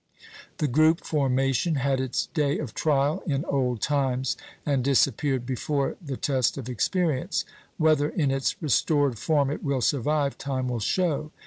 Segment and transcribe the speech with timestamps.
[0.57, 4.35] The group formation had its day of trial in old times,
[4.65, 7.45] and disappeared before the test of experience;
[7.77, 11.29] whether in its restored form it will survive, time will show.